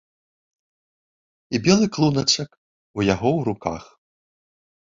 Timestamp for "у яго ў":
2.97-3.41